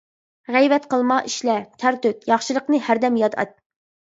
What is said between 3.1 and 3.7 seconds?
ياد ئەت.